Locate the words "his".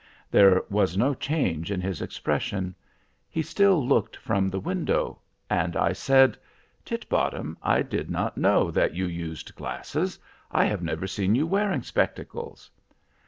1.79-2.01